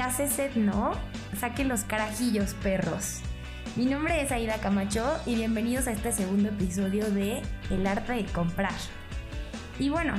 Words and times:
Ya 0.00 0.10
sé 0.10 0.28
sed, 0.28 0.56
¿no? 0.56 0.92
Saquen 1.38 1.68
los 1.68 1.84
carajillos, 1.84 2.54
perros. 2.54 3.18
Mi 3.76 3.84
nombre 3.84 4.22
es 4.22 4.32
Aida 4.32 4.56
Camacho 4.56 5.04
y 5.26 5.34
bienvenidos 5.34 5.88
a 5.88 5.92
este 5.92 6.10
segundo 6.10 6.48
episodio 6.48 7.10
de 7.10 7.42
El 7.68 7.86
arte 7.86 8.14
de 8.14 8.24
comprar. 8.24 8.72
Y 9.78 9.90
bueno, 9.90 10.14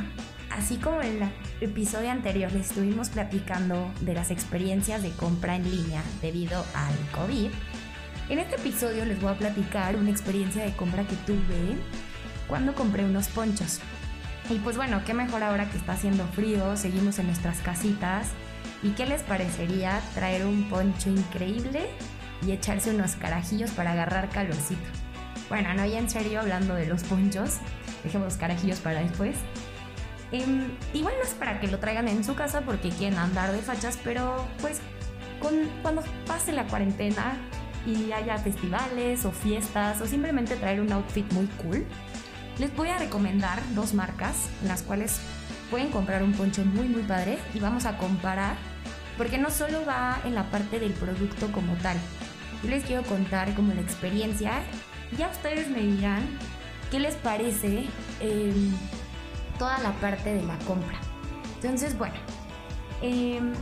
así 0.52 0.76
como 0.76 1.02
en 1.02 1.24
el 1.24 1.30
episodio 1.62 2.12
anterior 2.12 2.52
les 2.52 2.70
estuvimos 2.70 3.10
platicando 3.10 3.92
de 4.02 4.14
las 4.14 4.30
experiencias 4.30 5.02
de 5.02 5.10
compra 5.10 5.56
en 5.56 5.64
línea 5.64 6.04
debido 6.22 6.64
al 6.76 6.94
COVID, 7.16 7.50
en 8.30 8.38
este 8.38 8.58
episodio 8.58 9.04
les 9.06 9.20
voy 9.20 9.32
a 9.32 9.40
platicar 9.40 9.96
una 9.96 10.12
experiencia 10.12 10.64
de 10.64 10.76
compra 10.76 11.08
que 11.08 11.16
tuve 11.26 11.76
cuando 12.48 12.76
compré 12.76 13.04
unos 13.04 13.30
ponchos. 13.30 13.80
Y 14.48 14.60
pues 14.60 14.78
bueno, 14.78 15.02
qué 15.08 15.16
mejor 15.16 15.42
ahora 15.42 15.72
que 15.72 15.78
está 15.80 15.94
haciendo 15.94 16.28
frío, 16.28 16.78
seguimos 16.78 17.18
en 17.18 17.26
nuestras 17.26 17.62
casitas. 17.62 18.28
¿Y 18.84 18.92
qué 18.92 19.06
les 19.06 19.22
parecería 19.24 20.02
traer 20.16 20.46
un 20.46 20.70
poncho 20.70 21.10
increíble 21.10 21.90
y 22.46 22.52
echarse 22.52 22.90
unos 22.90 23.16
carajillos 23.16 23.72
para 23.72 23.92
agarrar 23.92 24.30
calorcito? 24.30 24.82
Bueno, 25.50 25.74
no, 25.74 25.86
ya 25.86 26.00
en 26.00 26.10
serio, 26.10 26.40
hablando 26.40 26.76
de 26.76 26.88
los 26.88 27.04
ponchos, 27.04 27.58
dejemos 28.04 28.26
los 28.30 28.38
carajillos 28.38 28.80
para 28.80 29.02
después. 29.02 29.36
Eh, 30.32 30.46
igual 30.94 31.14
no 31.18 31.24
es 31.24 31.34
para 31.34 31.60
que 31.60 31.68
lo 31.68 31.80
traigan 31.80 32.08
en 32.08 32.24
su 32.24 32.36
casa 32.36 32.62
porque 32.62 32.90
quieren 32.90 33.20
andar 33.20 33.52
de 33.52 33.60
fachas, 33.60 34.00
pero 34.04 34.48
pues 34.62 34.80
con, 35.40 35.54
cuando 35.82 36.04
pase 36.26 36.54
la 36.54 36.66
cuarentena, 36.66 37.38
y 37.86 38.12
haya 38.12 38.38
festivales 38.38 39.26
o 39.26 39.32
fiestas 39.32 40.02
o 40.02 40.08
simplemente 40.08 40.56
traer 40.56 40.82
un 40.82 40.92
outfit 40.92 41.32
muy 41.34 41.48
cool, 41.62 41.86
les 42.60 42.74
voy 42.76 42.90
a 42.90 42.98
recomendar 42.98 43.62
dos 43.74 43.94
marcas 43.94 44.50
en 44.62 44.68
las 44.68 44.84
cuales 44.84 45.20
pueden 45.70 45.90
comprar 45.90 46.22
un 46.24 46.34
poncho 46.34 46.64
muy 46.66 46.88
muy 46.88 47.02
padre 47.04 47.40
y 47.54 47.60
vamos 47.60 47.86
a 47.86 47.98
comparar 47.98 48.56
porque 49.22 49.38
no 49.38 49.52
solo 49.52 49.86
va 49.86 50.20
en 50.26 50.34
la 50.34 50.50
parte 50.50 50.80
del 50.80 50.94
producto 50.94 51.52
como 51.52 51.76
tal. 51.76 51.96
Yo 52.64 52.72
les 52.72 52.84
quiero 52.84 53.04
contar 53.04 53.54
como 53.54 53.72
la 53.72 53.80
experiencia. 53.80 54.64
Ya 55.16 55.28
ustedes 55.28 55.70
me 55.70 55.80
dirán 55.80 56.24
qué 56.90 57.00
les 57.00 57.14
parece 57.14 57.86
em, 58.20 58.72
toda 59.60 59.78
la 59.78 59.92
parte 59.92 60.34
de 60.34 60.42
la 60.42 60.58
compra. 60.66 60.98
Entonces, 61.54 61.96
bueno, 61.96 62.16
em, 63.04 63.54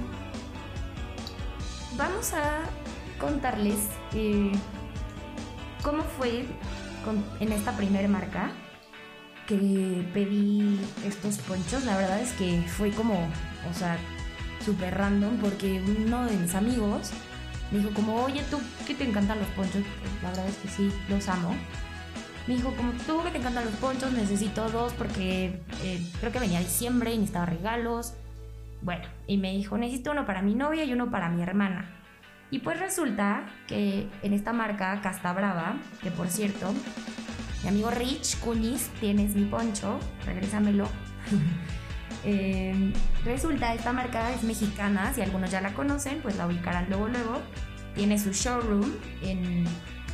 vamos 1.98 2.32
a 2.34 2.62
contarles 3.20 3.80
eh, 4.14 4.54
cómo 5.84 6.04
fue 6.04 6.46
en 7.42 7.52
esta 7.52 7.76
primera 7.76 8.08
marca 8.08 8.54
que 9.46 10.10
pedí 10.14 10.80
estos 11.06 11.40
ponchos. 11.40 11.84
La 11.84 11.98
verdad 11.98 12.22
es 12.22 12.32
que 12.32 12.62
fue 12.66 12.92
como, 12.92 13.16
o 13.70 13.74
sea, 13.74 13.98
súper 14.64 14.98
random 14.98 15.38
porque 15.38 15.82
uno 15.82 16.26
de 16.26 16.36
mis 16.38 16.56
amigos 16.56 17.12
me 17.72 17.80
dijo 17.80 17.92
como, 17.94 18.24
oye, 18.24 18.44
tú 18.50 18.60
que 18.88 18.96
te 18.96 19.04
encantan 19.08 19.40
los 19.40 19.48
ponchos, 19.50 19.84
pues, 20.02 20.24
la 20.24 20.30
verdad 20.30 20.48
es 20.48 20.58
que 20.58 20.68
sí, 20.68 20.92
los 21.08 21.28
amo. 21.30 21.56
Me 22.48 22.56
dijo 22.56 22.74
como, 22.76 22.94
tú 23.06 23.22
que 23.24 23.30
te 23.30 23.38
encantan 23.38 23.66
los 23.66 23.76
ponchos, 23.76 24.12
necesito 24.12 24.70
dos 24.70 24.94
porque 24.94 25.62
eh, 25.84 26.02
creo 26.20 26.32
que 26.32 26.40
venía 26.40 26.60
diciembre 26.60 27.14
y 27.14 27.18
necesitaba 27.18 27.46
regalos. 27.46 28.14
Bueno, 28.82 29.04
y 29.28 29.38
me 29.38 29.52
dijo, 29.52 29.78
necesito 29.78 30.12
uno 30.12 30.26
para 30.26 30.42
mi 30.42 30.56
novia 30.56 30.84
y 30.84 30.94
uno 30.94 31.12
para 31.12 31.30
mi 31.30 31.44
hermana. 31.44 31.86
Y 32.50 32.60
pues 32.60 32.80
resulta 32.80 33.46
que 33.68 34.08
en 34.24 34.34
esta 34.34 34.52
marca 34.54 35.00
Casta 35.02 35.32
Brava, 35.34 35.76
que 36.02 36.10
por 36.10 36.28
cierto, 36.28 36.74
mi 37.62 37.70
amigo 37.70 37.92
Rich 37.92 38.40
Cunis, 38.40 38.90
tienes 39.00 39.36
mi 39.36 39.46
poncho, 39.46 40.00
regrésamelo. 40.26 40.88
eh, 42.24 42.94
resulta, 43.24 43.74
esta 43.74 43.94
marca 43.94 44.32
es 44.34 44.44
mexicana, 44.44 45.14
si 45.14 45.22
algunos 45.22 45.52
ya 45.52 45.62
la 45.62 45.74
conocen, 45.74 46.22
pues 46.22 46.36
la 46.36 46.48
ubicarán 46.48 46.88
luego 46.90 47.08
luego. 47.08 47.42
Tiene 47.96 48.20
su 48.20 48.32
showroom 48.32 48.92
en 49.24 49.66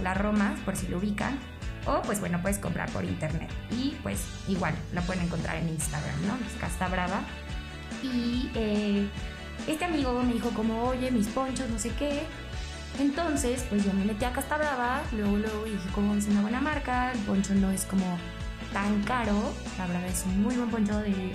la 0.04 0.14
Roma, 0.14 0.56
por 0.66 0.76
si 0.76 0.88
lo 0.88 0.98
ubican. 0.98 1.38
O 1.86 2.02
pues 2.02 2.20
bueno, 2.20 2.42
puedes 2.42 2.58
comprar 2.58 2.90
por 2.92 3.04
internet. 3.04 3.50
Y 3.72 3.96
pues 4.02 4.26
igual, 4.48 4.74
la 4.94 5.02
pueden 5.02 5.26
encontrar 5.26 5.58
en 5.58 5.70
Instagram, 5.70 6.26
¿no? 6.26 6.34
Es 6.48 6.54
Casta 6.60 6.88
Brava. 6.88 7.22
Y 8.02 8.50
eh, 8.56 9.08
este 9.68 9.86
amigo 9.86 10.22
me 10.24 10.34
dijo 10.34 10.50
como, 10.50 10.84
oye, 10.84 11.12
mis 11.12 11.28
ponchos, 11.28 11.70
no 11.70 11.78
sé 11.78 11.92
qué. 11.98 12.24
Entonces, 13.00 13.66
pues 13.70 13.84
yo 13.84 13.94
me 13.94 14.06
metí 14.06 14.26
a 14.26 14.32
Casta 14.32 14.58
Brava, 14.58 15.04
luego, 15.12 15.38
luego 15.38 15.66
dije 15.66 15.90
como 15.94 16.16
es 16.16 16.28
una 16.28 16.42
buena 16.42 16.62
marca, 16.62 17.12
el 17.12 17.20
poncho 17.20 17.54
no 17.54 17.70
es 17.70 17.84
como 17.86 18.18
tan 18.72 19.04
caro, 19.04 19.54
la 19.78 19.86
verdad 19.88 20.06
es 20.08 20.24
un 20.26 20.42
muy 20.42 20.56
buen 20.56 20.70
poncho 20.70 20.98
de 21.00 21.34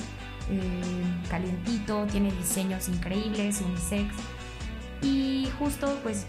eh, 0.50 0.80
calientito, 1.28 2.06
tiene 2.06 2.30
diseños 2.32 2.88
increíbles, 2.88 3.60
unisex. 3.60 4.14
Y 5.02 5.48
justo 5.58 5.98
pues 6.02 6.26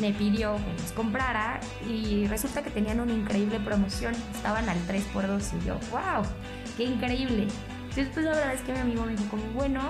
me 0.00 0.12
pidió 0.12 0.56
que 0.56 0.82
los 0.82 0.92
comprara 0.92 1.60
y 1.86 2.26
resulta 2.26 2.62
que 2.62 2.70
tenían 2.70 3.00
una 3.00 3.12
increíble 3.12 3.60
promoción, 3.60 4.14
estaban 4.34 4.68
al 4.68 4.78
3x2 4.86 5.62
y 5.62 5.66
yo, 5.66 5.78
wow, 5.90 6.24
qué 6.76 6.84
increíble. 6.84 7.48
Entonces 7.96 8.24
la 8.24 8.32
verdad 8.32 8.54
es 8.54 8.62
que 8.62 8.72
mi 8.72 8.78
amigo 8.78 9.04
me 9.04 9.12
dijo 9.12 9.28
como, 9.28 9.44
bueno, 9.52 9.80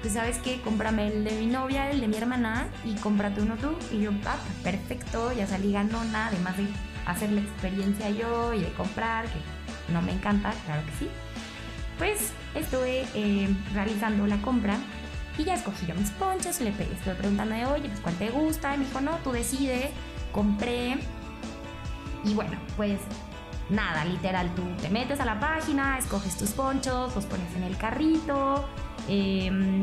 pues 0.00 0.14
sabes 0.14 0.38
qué, 0.38 0.60
cómprame 0.60 1.08
el 1.08 1.24
de 1.24 1.32
mi 1.32 1.46
novia, 1.46 1.90
el 1.90 2.00
de 2.00 2.08
mi 2.08 2.16
hermana 2.16 2.68
y 2.84 2.94
cómprate 2.94 3.40
uno 3.40 3.56
tú. 3.56 3.76
Y 3.90 4.02
yo, 4.02 4.10
ah, 4.26 4.36
perfecto, 4.62 5.32
ya 5.32 5.46
salí 5.46 5.72
ganona, 5.72 6.26
además 6.26 6.56
de 6.56 6.66
hacer 7.06 7.30
la 7.32 7.40
experiencia 7.40 8.10
yo 8.10 8.52
y 8.52 8.60
de 8.60 8.72
comprar, 8.72 9.26
que 9.26 9.92
no 9.92 10.02
me 10.02 10.12
encanta, 10.12 10.52
claro 10.66 10.84
que 10.86 10.92
sí. 10.92 11.08
Pues 11.98 12.32
estuve 12.54 13.06
eh, 13.14 13.48
realizando 13.72 14.26
la 14.26 14.38
compra 14.38 14.76
y 15.38 15.44
ya 15.44 15.54
escogí 15.54 15.86
yo 15.86 15.94
mis 15.94 16.10
ponchos, 16.10 16.60
le 16.60 16.70
estuve 16.70 17.14
preguntando 17.14 17.54
de, 17.54 17.66
oye, 17.66 17.88
pues 17.88 18.00
cuál 18.00 18.14
te 18.16 18.30
gusta, 18.30 18.74
y 18.74 18.78
me 18.78 18.84
dijo, 18.84 19.00
no, 19.00 19.16
tú 19.18 19.32
decide, 19.32 19.90
compré. 20.32 20.98
Y 22.24 22.34
bueno, 22.34 22.56
pues 22.76 23.00
nada, 23.68 24.04
literal, 24.04 24.54
tú 24.54 24.62
te 24.80 24.88
metes 24.90 25.20
a 25.20 25.24
la 25.24 25.40
página, 25.40 25.98
escoges 25.98 26.36
tus 26.36 26.50
ponchos, 26.50 27.14
los 27.14 27.26
pones 27.26 27.54
en 27.56 27.64
el 27.64 27.76
carrito, 27.76 28.64
Em, 29.08 29.80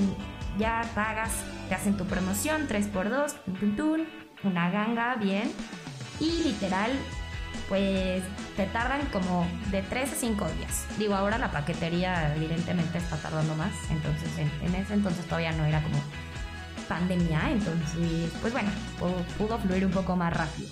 ya 0.58 0.82
pagas, 0.96 1.44
te 1.70 1.76
hacen 1.76 1.96
tu 1.96 2.06
promoción 2.06 2.68
3x2, 2.68 4.06
una 4.44 4.72
ganga, 4.72 5.16
bien. 5.16 5.52
Y 6.20 6.44
literal, 6.44 6.92
pues 7.70 8.22
te 8.56 8.66
tardan 8.66 9.06
como 9.08 9.48
de 9.72 9.82
3 9.82 10.12
a 10.12 10.16
5 10.16 10.48
días. 10.58 10.86
Digo, 10.98 11.16
ahora 11.16 11.38
la 11.38 11.52
paquetería 11.52 12.36
evidentemente 12.36 12.98
está 12.98 13.18
tardando 13.18 13.56
más, 13.56 13.72
entonces 13.90 14.30
en, 14.38 14.76
ese 14.76 14.94
entonces 14.94 15.26
todavía 15.26 15.52
no 15.54 15.66
era 15.66 15.82
como 15.82 16.02
pandemia, 16.88 17.52
entonces 17.52 18.30
pues 18.42 18.52
bueno, 18.52 18.70
pudo, 19.38 19.58
fluir 19.60 19.86
un 19.86 19.92
poco 19.92 20.16
más 20.16 20.36
rápido. 20.36 20.70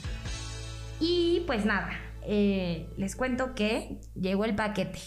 Y 1.00 1.44
pues 1.48 1.66
nada, 1.66 1.92
eh, 2.24 2.90
les 2.98 3.16
cuento 3.16 3.56
que 3.56 4.02
llegó 4.20 4.44
el 4.44 4.56
paquete 4.56 5.00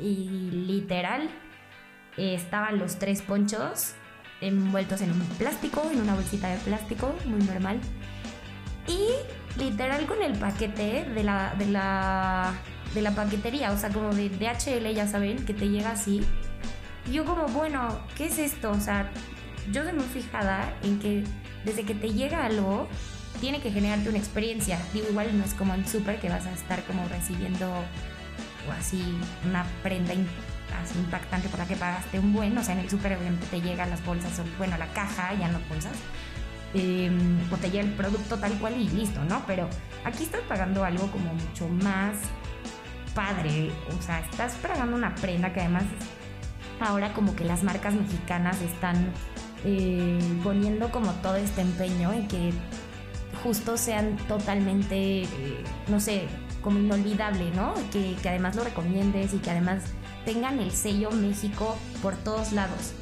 y 0.00 0.28
literal 0.66 1.28
estaban 2.16 2.78
los 2.78 2.98
tres 2.98 3.22
ponchos 3.22 3.94
envueltos 4.40 5.00
en 5.00 5.12
un 5.12 5.20
plástico, 5.38 5.88
en 5.90 6.00
una 6.00 6.14
bolsita 6.14 6.48
de 6.48 6.58
plástico, 6.58 7.14
muy 7.26 7.40
normal. 7.42 7.80
Y 8.86 9.08
literal 9.56 10.06
con 10.06 10.22
el 10.22 10.32
paquete 10.38 11.04
de 11.04 11.22
la, 11.22 11.54
de 11.58 11.66
la, 11.66 12.52
de 12.94 13.02
la 13.02 13.10
paquetería, 13.12 13.72
o 13.72 13.78
sea, 13.78 13.90
como 13.90 14.14
de 14.14 14.28
DHL, 14.28 14.94
ya 14.94 15.06
saben, 15.06 15.44
que 15.44 15.54
te 15.54 15.68
llega 15.68 15.90
así. 15.90 16.22
Y 17.08 17.12
yo 17.12 17.24
como, 17.24 17.46
bueno, 17.48 18.00
¿qué 18.16 18.26
es 18.26 18.38
esto? 18.38 18.70
O 18.70 18.80
sea, 18.80 19.10
yo 19.70 19.82
soy 19.84 19.92
muy 19.92 20.06
fijada 20.06 20.72
en 20.82 20.98
que 20.98 21.24
desde 21.64 21.84
que 21.84 21.94
te 21.94 22.12
llega 22.12 22.44
algo, 22.44 22.88
tiene 23.40 23.60
que 23.60 23.70
generarte 23.70 24.08
una 24.08 24.18
experiencia. 24.18 24.78
Digo, 24.92 25.08
igual 25.10 25.36
no 25.36 25.44
es 25.44 25.54
como 25.54 25.74
en 25.74 25.86
súper 25.86 26.20
que 26.20 26.28
vas 26.28 26.46
a 26.46 26.52
estar 26.52 26.82
como 26.84 27.06
recibiendo 27.08 27.68
o 28.68 28.72
así 28.72 29.02
una 29.48 29.66
prenda 29.82 30.14
así 30.80 30.98
impactante 30.98 31.48
por 31.48 31.58
la 31.58 31.66
que 31.66 31.76
pagaste 31.76 32.18
un 32.18 32.32
buen, 32.32 32.56
o 32.56 32.62
sea, 32.62 32.74
en 32.74 32.80
el 32.80 32.90
súper 32.90 33.16
obviamente 33.16 33.46
te 33.46 33.60
llegan 33.60 33.90
las 33.90 34.04
bolsas, 34.04 34.40
bueno, 34.58 34.76
la 34.78 34.86
caja, 34.88 35.34
ya 35.34 35.48
no 35.48 35.60
bolsas, 35.68 35.92
em, 36.74 37.38
o 37.50 37.56
te 37.56 37.70
llega 37.70 37.84
el 37.84 37.92
producto 37.92 38.38
tal 38.38 38.52
cual 38.58 38.76
y 38.80 38.88
listo, 38.88 39.24
¿no? 39.24 39.42
Pero 39.46 39.68
aquí 40.04 40.24
estás 40.24 40.42
pagando 40.42 40.84
algo 40.84 41.10
como 41.10 41.32
mucho 41.34 41.68
más 41.68 42.16
padre, 43.14 43.70
o 43.98 44.02
sea, 44.02 44.20
estás 44.20 44.54
pagando 44.54 44.96
una 44.96 45.14
prenda 45.14 45.52
que 45.52 45.60
además 45.60 45.84
ahora 46.80 47.12
como 47.12 47.36
que 47.36 47.44
las 47.44 47.62
marcas 47.62 47.94
mexicanas 47.94 48.60
están 48.62 49.12
eh, 49.64 50.18
poniendo 50.42 50.90
como 50.90 51.12
todo 51.14 51.36
este 51.36 51.60
empeño 51.60 52.12
en 52.12 52.26
que 52.26 52.52
justo 53.42 53.76
sean 53.76 54.16
totalmente, 54.28 55.22
eh, 55.22 55.64
no 55.88 56.00
sé, 56.00 56.26
como 56.62 56.78
inolvidable, 56.78 57.50
¿no? 57.52 57.74
Que, 57.92 58.16
que 58.22 58.28
además 58.28 58.56
lo 58.56 58.64
recomiendes 58.64 59.34
y 59.34 59.38
que 59.38 59.50
además 59.50 59.82
tengan 60.24 60.60
el 60.60 60.70
sello 60.70 61.10
México 61.10 61.76
por 62.02 62.16
todos 62.16 62.52
lados. 62.52 62.94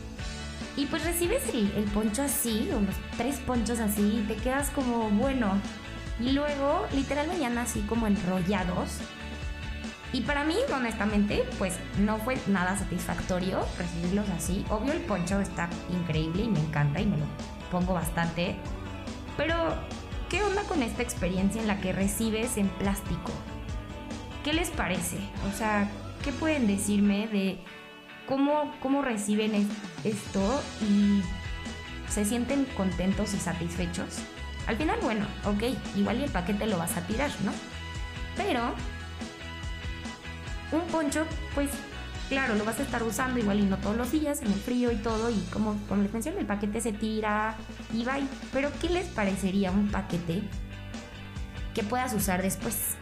Y 0.76 0.87
pues 0.87 1.05
recibes 1.05 1.43
el, 1.52 1.84
poncho 1.93 2.22
así, 2.22 2.69
unos 2.76 2.94
tres 3.17 3.38
ponchos 3.38 3.81
así, 3.81 4.20
y 4.20 4.25
te 4.28 4.37
quedas 4.37 4.70
como, 4.70 5.11
bueno. 5.11 5.61
Y 6.20 6.32
luego, 6.32 6.87
literal, 6.93 7.28
venían 7.28 7.58
así 7.58 7.81
como 7.82 8.06
enrollados. 8.06 8.99
Y 10.12 10.22
para 10.22 10.44
mí, 10.44 10.56
honestamente, 10.75 11.44
pues 11.58 11.78
no 11.99 12.19
fue 12.19 12.37
nada 12.46 12.76
satisfactorio 12.76 13.64
recibirlos 13.78 14.28
así. 14.31 14.64
Obvio, 14.69 14.93
el 14.93 15.00
poncho 15.00 15.40
está 15.40 15.69
increíble 15.90 16.43
y 16.44 16.49
me 16.49 16.61
encanta 16.61 17.00
y 17.00 17.06
me 17.06 17.16
lo 17.16 17.25
pongo 17.70 17.94
bastante. 17.94 18.56
Pero, 19.37 19.75
¿qué 20.28 20.43
onda 20.43 20.62
con 20.64 20.82
esta 20.82 21.02
experiencia 21.02 21.61
en 21.61 21.69
la 21.69 21.81
que 21.81 21.93
recibes 21.93 22.56
en 22.56 22.69
plástico? 22.69 23.32
¿Qué 24.44 24.52
les 24.52 24.70
parece? 24.70 25.19
O 25.52 25.56
sea, 25.56 25.88
¿qué 26.25 26.32
pueden 26.32 26.66
decirme 26.66 27.28
de 27.28 27.58
cómo, 28.31 28.73
cómo 28.81 29.03
reciben 29.03 29.69
esto 30.05 30.62
y 30.88 31.21
se 32.09 32.25
sienten 32.25 32.65
contentos 32.77 33.35
y 33.35 33.38
satisfechos? 33.38 34.21
Al 34.69 34.77
final, 34.77 35.00
bueno, 35.03 35.27
ok, 35.44 35.65
igual 35.97 36.23
el 36.23 36.31
paquete 36.31 36.67
lo 36.67 36.79
vas 36.79 36.97
a 36.97 37.00
tirar, 37.03 37.31
¿no? 37.44 37.50
Pero 38.37 38.73
un 40.71 40.87
poncho, 40.93 41.27
pues 41.56 41.71
claro, 42.29 42.55
lo 42.55 42.65
vas 42.65 42.79
a 42.79 42.85
estar 42.85 43.03
usando 43.03 43.41
igual 43.41 43.59
y 43.59 43.65
no 43.65 43.77
todos 43.79 43.97
los 43.97 44.12
días, 44.12 44.41
en 44.43 44.53
el 44.53 44.61
frío 44.61 44.93
y 44.93 44.97
todo, 44.97 45.29
y 45.29 45.41
como, 45.53 45.76
como 45.88 46.03
les 46.05 46.12
mencioné, 46.12 46.38
el 46.38 46.47
paquete 46.47 46.81
se 46.81 46.93
tira 46.93 47.56
y 47.93 48.05
va. 48.05 48.17
Pero 48.53 48.71
¿qué 48.81 48.88
les 48.91 49.09
parecería 49.09 49.73
un 49.73 49.88
paquete 49.88 50.43
que 51.75 51.83
puedas 51.83 52.15
usar 52.15 52.43
después? 52.43 52.94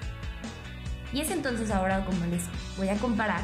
Y 1.12 1.20
es 1.20 1.30
entonces 1.30 1.70
ahora 1.70 2.06
como 2.06 2.24
les 2.26 2.44
voy 2.78 2.88
a 2.88 2.96
comparar 2.96 3.42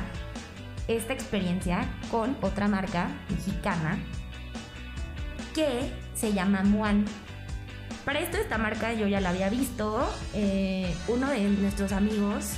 esta 0.89 1.13
experiencia 1.13 1.89
con 2.11 2.37
otra 2.43 2.69
marca 2.69 3.09
mexicana 3.31 3.99
que 5.55 5.91
se 6.15 6.33
llama 6.33 6.63
Muan. 6.63 7.05
Para 8.05 8.21
esto 8.21 8.37
esta 8.37 8.59
marca 8.59 8.93
yo 8.93 9.07
ya 9.07 9.21
la 9.21 9.31
había 9.31 9.49
visto. 9.49 10.07
Eh, 10.35 10.95
uno 11.09 11.31
de 11.31 11.41
nuestros 11.49 11.93
amigos 11.93 12.57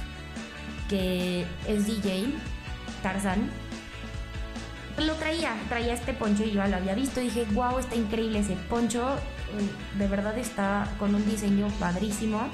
que 0.88 1.44
es 1.69 1.87
DJ, 1.87 2.26
Tarzan, 3.02 3.50
lo 4.99 5.14
traía, 5.14 5.55
traía 5.69 5.94
este 5.94 6.14
poncho 6.14 6.44
y 6.44 6.52
yo 6.52 6.67
lo 6.67 6.76
había 6.76 6.94
visto. 6.94 7.20
Y 7.20 7.25
dije, 7.25 7.46
wow, 7.52 7.79
está 7.79 7.94
increíble 7.94 8.40
ese 8.40 8.56
poncho. 8.69 9.17
De 9.99 10.08
verdad 10.08 10.37
está 10.38 10.88
con 10.99 11.14
un 11.14 11.25
diseño 11.29 11.69
padrísimo. 11.79 12.49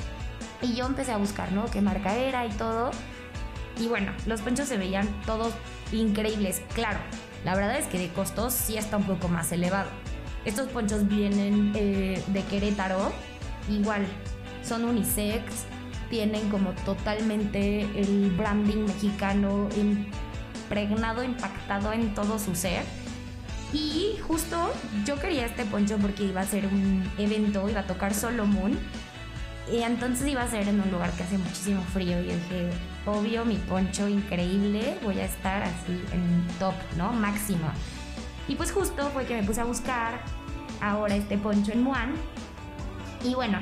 Y 0.61 0.75
yo 0.75 0.87
empecé 0.87 1.13
a 1.13 1.17
buscar, 1.17 1.53
¿no? 1.53 1.67
Qué 1.67 1.81
marca 1.81 2.15
era 2.15 2.47
y 2.47 2.51
todo. 2.51 2.91
Y 3.79 3.89
bueno, 3.89 4.13
los 4.27 4.41
ponchos 4.41 4.69
se 4.69 4.77
veían 4.77 5.09
todos 5.27 5.53
increíbles. 5.93 6.63
Claro, 6.75 7.01
la 7.45 7.55
verdad 7.55 7.79
es 7.79 7.87
que 7.87 7.99
de 7.99 8.09
costos 8.09 8.53
sí 8.53 8.77
está 8.77 8.97
un 8.97 9.05
poco 9.05 9.29
más 9.29 9.53
elevado. 9.53 9.91
Estos 10.45 10.69
ponchos 10.69 11.09
vienen 11.09 11.73
eh, 11.75 12.23
de 12.27 12.43
Querétaro, 12.45 13.13
igual, 13.69 14.05
son 14.63 14.85
unisex, 14.85 15.45
tienen 16.11 16.49
como 16.51 16.73
totalmente 16.85 17.83
el 17.99 18.31
branding 18.37 18.85
mexicano 18.85 19.69
impregnado, 19.77 21.23
impactado 21.25 21.93
en 21.93 22.13
todo 22.15 22.39
su 22.39 22.55
ser. 22.55 22.83
Y 23.73 24.19
justo 24.27 24.71
yo 25.07 25.19
quería 25.19 25.47
este 25.47 25.65
poncho 25.65 25.97
porque 25.99 26.25
iba 26.25 26.43
a 26.43 26.45
ser 26.45 26.67
un 26.67 27.09
evento, 27.17 27.69
iba 27.69 27.81
a 27.81 27.87
tocar 27.87 28.13
Solomon. 28.15 28.79
Y 29.73 29.83
entonces 29.83 30.29
iba 30.29 30.43
a 30.43 30.49
ser 30.51 30.69
en 30.69 30.81
un 30.81 30.91
lugar 30.91 31.11
que 31.13 31.23
hace 31.23 31.39
muchísimo 31.39 31.83
frío. 31.93 32.21
Y 32.21 32.25
dije, 32.25 32.71
obvio, 33.07 33.45
mi 33.45 33.57
poncho 33.57 34.09
increíble, 34.09 34.99
voy 35.03 35.21
a 35.21 35.25
estar 35.25 35.63
así 35.63 36.03
en 36.13 36.47
top, 36.59 36.75
¿no? 36.97 37.13
Máximo. 37.13 37.69
Y 38.49 38.55
pues 38.55 38.73
justo 38.73 39.09
fue 39.11 39.25
que 39.25 39.35
me 39.35 39.43
puse 39.43 39.61
a 39.61 39.65
buscar 39.65 40.21
ahora 40.81 41.15
este 41.15 41.39
poncho 41.39 41.73
en 41.73 41.83
Muan. 41.83 42.15
Y 43.25 43.35
bueno, 43.35 43.59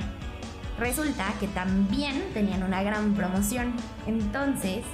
resulta 0.78 1.26
que 1.38 1.48
también 1.48 2.24
tenían 2.32 2.62
una 2.62 2.82
gran 2.82 3.14
promoción. 3.14 3.74
Entonces, 4.06 4.84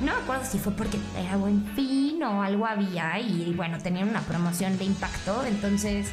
no 0.00 0.14
me 0.14 0.22
acuerdo 0.22 0.44
si 0.44 0.58
fue 0.58 0.72
porque 0.72 0.98
era 1.16 1.36
buen 1.36 1.64
fin 1.74 2.22
o 2.22 2.42
algo 2.42 2.66
había 2.66 3.18
y 3.20 3.52
bueno, 3.56 3.78
tenían 3.78 4.08
una 4.08 4.20
promoción 4.20 4.76
de 4.78 4.84
impacto. 4.84 5.44
Entonces, 5.44 6.10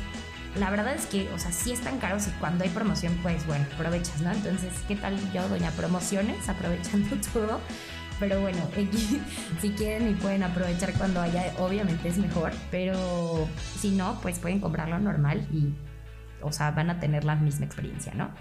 la 0.57 0.69
verdad 0.69 0.93
es 0.93 1.05
que, 1.05 1.29
o 1.33 1.39
sea, 1.39 1.51
sí 1.51 1.71
están 1.71 1.99
caros 1.99 2.27
y 2.27 2.31
cuando 2.39 2.63
hay 2.63 2.69
promoción, 2.69 3.17
pues 3.23 3.45
bueno, 3.45 3.65
aprovechas, 3.73 4.21
¿no? 4.21 4.31
Entonces, 4.31 4.73
¿qué 4.87 4.95
tal 4.95 5.15
yo, 5.31 5.47
doña 5.49 5.71
Promociones, 5.71 6.47
aprovechando 6.49 7.15
todo? 7.33 7.59
Pero 8.19 8.41
bueno, 8.41 8.59
si 9.61 9.69
quieren 9.71 10.09
y 10.09 10.13
pueden 10.15 10.43
aprovechar 10.43 10.93
cuando 10.93 11.21
haya, 11.21 11.53
obviamente 11.59 12.09
es 12.09 12.17
mejor. 12.17 12.51
Pero 12.71 13.47
si 13.79 13.91
no, 13.91 14.19
pues 14.21 14.39
pueden 14.39 14.59
comprarlo 14.59 14.97
normal 14.99 15.47
y, 15.51 15.73
o 16.41 16.51
sea, 16.51 16.71
van 16.71 16.89
a 16.89 16.99
tener 16.99 17.23
la 17.23 17.35
misma 17.35 17.65
experiencia, 17.65 18.13
¿no? 18.15 18.31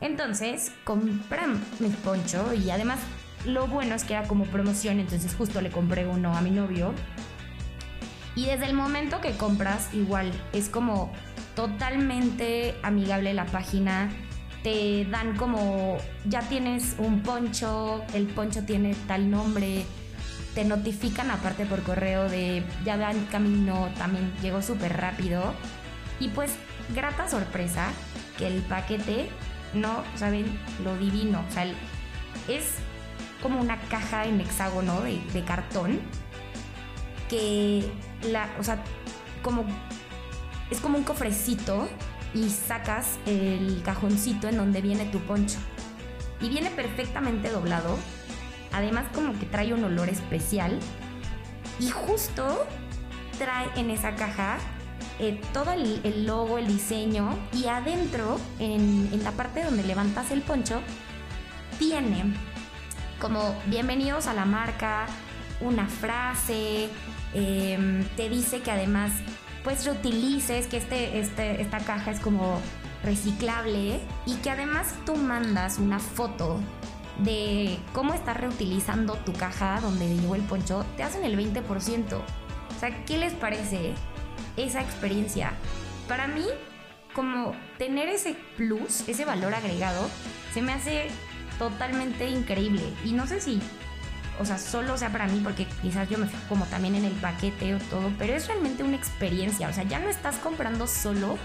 Entonces, 0.00 0.72
compran 0.84 1.62
mi 1.78 1.88
poncho 1.88 2.54
y 2.54 2.70
además 2.70 2.98
lo 3.46 3.66
bueno 3.66 3.94
es 3.94 4.04
que 4.04 4.14
era 4.14 4.26
como 4.26 4.44
promoción, 4.44 5.00
entonces 5.00 5.34
justo 5.34 5.60
le 5.60 5.70
compré 5.70 6.06
uno 6.06 6.36
a 6.36 6.40
mi 6.40 6.50
novio. 6.50 6.92
Y 8.34 8.46
desde 8.46 8.66
el 8.66 8.74
momento 8.74 9.20
que 9.20 9.32
compras, 9.32 9.92
igual 9.92 10.30
es 10.52 10.68
como 10.68 11.12
totalmente 11.60 12.74
amigable 12.82 13.34
la 13.34 13.44
página. 13.44 14.08
Te 14.62 15.04
dan 15.04 15.36
como, 15.36 15.98
ya 16.24 16.40
tienes 16.40 16.94
un 16.96 17.22
poncho, 17.22 18.02
el 18.14 18.28
poncho 18.28 18.64
tiene 18.64 18.94
tal 19.06 19.30
nombre, 19.30 19.84
te 20.54 20.64
notifican 20.64 21.30
aparte 21.30 21.66
por 21.66 21.82
correo 21.82 22.30
de 22.30 22.64
ya 22.82 22.96
van 22.96 23.26
camino, 23.26 23.90
también 23.98 24.32
llegó 24.40 24.62
súper 24.62 24.96
rápido. 24.96 25.52
Y 26.18 26.28
pues, 26.28 26.52
grata 26.94 27.28
sorpresa 27.28 27.90
que 28.38 28.46
el 28.46 28.62
paquete, 28.62 29.28
no 29.74 30.02
saben 30.16 30.46
lo 30.82 30.96
divino, 30.96 31.44
o 31.46 31.52
sea, 31.52 31.66
es 32.48 32.76
como 33.42 33.60
una 33.60 33.78
caja 33.82 34.24
en 34.24 34.40
hexágono 34.40 35.02
de, 35.02 35.20
de 35.34 35.44
cartón 35.44 36.00
que 37.28 37.84
la, 38.30 38.48
o 38.58 38.64
sea, 38.64 38.82
como 39.42 39.64
es 40.70 40.80
como 40.80 40.98
un 40.98 41.04
cofrecito 41.04 41.88
y 42.34 42.48
sacas 42.48 43.18
el 43.26 43.82
cajoncito 43.84 44.48
en 44.48 44.56
donde 44.56 44.80
viene 44.80 45.04
tu 45.06 45.18
poncho. 45.20 45.58
Y 46.40 46.48
viene 46.48 46.70
perfectamente 46.70 47.50
doblado. 47.50 47.98
Además 48.72 49.06
como 49.12 49.38
que 49.38 49.46
trae 49.46 49.74
un 49.74 49.84
olor 49.84 50.08
especial. 50.08 50.78
Y 51.78 51.90
justo 51.90 52.66
trae 53.38 53.68
en 53.76 53.90
esa 53.90 54.14
caja 54.14 54.58
eh, 55.18 55.40
todo 55.52 55.72
el, 55.72 56.26
logo, 56.26 56.58
el 56.58 56.66
diseño. 56.66 57.36
Y 57.52 57.66
adentro, 57.66 58.38
en, 58.58 59.10
la 59.24 59.32
parte 59.32 59.64
donde 59.64 59.82
levantas 59.82 60.30
el 60.30 60.42
poncho, 60.42 60.80
tiene 61.78 62.34
como 63.20 63.54
bienvenidos 63.66 64.26
a 64.28 64.34
la 64.34 64.44
marca, 64.44 65.06
una 65.60 65.86
frase. 65.86 66.88
Em, 67.34 68.04
te 68.16 68.28
dice 68.28 68.60
que 68.60 68.70
además 68.70 69.12
pues 69.64 69.84
reutilices, 69.84 70.66
que 70.66 70.78
este, 70.78 71.18
este, 71.20 71.60
esta 71.60 71.78
caja 71.78 72.10
es 72.10 72.20
como 72.20 72.60
reciclable 73.02 74.00
y 74.26 74.34
que 74.36 74.50
además 74.50 74.94
tú 75.06 75.16
mandas 75.16 75.78
una 75.78 75.98
foto 75.98 76.60
de 77.18 77.78
cómo 77.92 78.14
estás 78.14 78.36
reutilizando 78.36 79.14
tu 79.14 79.32
caja 79.32 79.80
donde 79.80 80.08
llegó 80.08 80.34
el 80.34 80.42
poncho, 80.42 80.84
te 80.96 81.02
hacen 81.02 81.24
el 81.24 81.36
20%. 81.36 82.14
O 82.14 82.80
sea, 82.80 83.04
¿qué 83.04 83.18
les 83.18 83.34
parece 83.34 83.92
esa 84.56 84.80
experiencia? 84.80 85.52
Para 86.08 86.26
mí, 86.26 86.46
como 87.14 87.52
tener 87.78 88.08
ese 88.08 88.36
plus, 88.56 89.06
ese 89.08 89.24
valor 89.24 89.54
agregado, 89.54 90.08
se 90.54 90.62
me 90.62 90.72
hace 90.72 91.08
totalmente 91.58 92.28
increíble. 92.30 92.82
Y 93.04 93.12
no 93.12 93.26
sé 93.26 93.40
si 93.40 93.60
o 94.38 94.44
sea, 94.44 94.58
solo 94.58 94.96
sea 94.96 95.10
para 95.10 95.26
mí, 95.26 95.40
porque 95.42 95.66
quizás 95.82 96.08
yo 96.08 96.18
me 96.18 96.26
fijo 96.26 96.42
como 96.48 96.64
también 96.66 96.94
en 96.94 97.04
el 97.04 97.12
paquete 97.14 97.74
o 97.74 97.78
todo, 97.78 98.12
pero 98.18 98.34
es 98.34 98.46
realmente 98.46 98.82
una 98.82 98.96
experiencia, 98.96 99.68
o 99.68 99.72
sea, 99.72 99.84
ya 99.84 99.98
no 99.98 100.08
estás 100.08 100.36
comprando 100.36 100.86
solo 100.86 101.36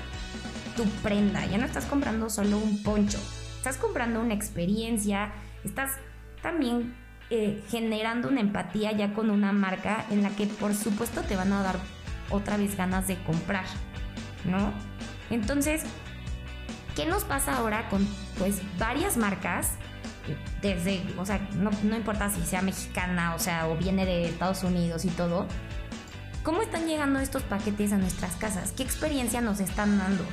tu 0.76 0.84
prenda, 1.02 1.46
ya 1.46 1.58
no 1.58 1.66
estás 1.66 1.86
comprando 1.86 2.30
solo 2.30 2.58
un 2.58 2.84
poncho, 2.84 3.20
estás 3.58 3.78
comprando 3.78 4.22
una 4.22 4.34
experiencia, 4.34 5.32
estás 5.64 5.92
también 6.42 6.96
eh, 7.30 7.64
generando 7.70 8.28
una 8.28 8.42
empatía 8.42 8.92
ya 8.92 9.14
con 9.14 9.30
una 9.30 9.52
marca 9.52 10.06
en 10.12 10.22
la 10.22 10.30
que 10.30 10.46
por 10.46 10.76
supuesto 10.76 11.22
te 11.22 11.36
van 11.36 11.52
a 11.54 11.64
dar 11.64 11.80
otra 12.30 12.58
vez 12.58 12.78
ganas 12.78 13.08
de 13.08 13.18
comprar, 13.24 13.66
¿no? 14.46 14.72
Entonces, 15.30 15.84
¿qué 16.96 17.06
nos 17.06 17.24
pasa 17.24 17.58
ahora 17.58 17.90
con 17.90 18.08
pues 18.38 18.62
varias 18.78 19.18
marcas 19.18 19.72
desde, 20.62 21.02
o 21.18 21.26
sea, 21.26 21.48
no, 21.56 21.96
importa 21.96 22.30
si 22.30 22.42
sea 22.44 22.62
mexicana, 22.62 23.36
o 23.36 23.40
sea, 23.40 23.68
o 23.68 23.76
viene 23.76 24.06
de 24.06 24.26
Estados 24.26 24.64
Unidos 24.64 25.06
y 25.06 25.10
todo, 25.10 25.48
¿cómo 26.44 26.62
están 26.62 26.88
llegando 26.88 27.20
estos 27.20 27.44
paquetes 27.44 27.92
a 27.94 27.98
nuestras 27.98 28.36
casas? 28.36 28.72
¿Qué 28.72 28.84
experiencia 28.84 29.42
nos 29.42 29.60
están 29.60 29.98
dando? 29.98 30.24